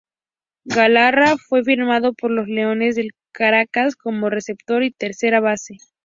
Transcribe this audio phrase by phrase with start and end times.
[0.65, 5.77] Galarraga fue firmado por los Leones del Caracas, como receptor y tercera base.